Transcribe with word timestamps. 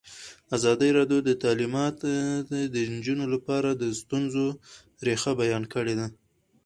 ازادي 0.57 0.89
راډیو 0.97 1.19
د 1.27 1.29
تعلیمات 1.43 1.97
د 2.73 2.75
نجونو 2.95 3.25
لپاره 3.33 3.69
د 3.73 3.83
ستونزو 3.99 4.45
رېښه 5.05 5.31
بیان 5.41 5.63
کړې. 5.73 5.95